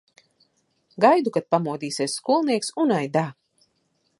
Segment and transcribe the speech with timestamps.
[1.03, 3.27] Gaidu, kad pamodīsies skolnieks un aidā!